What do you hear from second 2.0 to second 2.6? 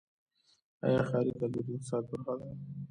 برخه ده؟